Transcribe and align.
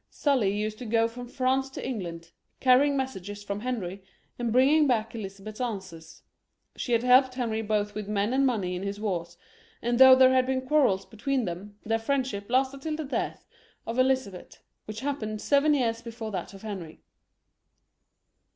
Sully 0.09 0.49
used 0.51 0.79
to 0.79 0.85
go 0.87 1.07
from 1.07 1.27
France 1.27 1.69
to 1.69 1.87
England, 1.87 2.31
carrying 2.59 2.97
messages 2.97 3.43
from 3.43 3.59
Henry, 3.59 4.01
and 4.39 4.51
bringing 4.51 4.87
back 4.87 5.13
Elizabeth's 5.13 5.61
answers. 5.61 6.23
She 6.75 6.93
had 6.93 7.03
helped 7.03 7.35
Henry 7.35 7.61
both 7.61 7.93
with 7.93 8.07
men 8.09 8.33
and 8.33 8.43
money 8.43 8.75
in 8.75 8.81
his 8.81 8.99
wars, 8.99 9.37
and 9.79 9.99
though 9.99 10.15
there 10.15 10.31
had 10.33 10.47
been 10.47 10.65
quarrels 10.67 11.05
between 11.05 11.45
them, 11.45 11.77
their 11.85 11.99
friendship 11.99 12.49
lasted 12.49 12.81
till 12.81 12.95
the 12.95 13.05
death 13.05 13.45
of 13.85 13.99
Elizabeth, 13.99 14.63
which 14.85 15.01
happened 15.01 15.39
seven 15.39 15.75
years 15.75 16.01
before 16.01 16.31
that 16.31 16.55
of 16.55 16.63
Henry. 16.63 17.03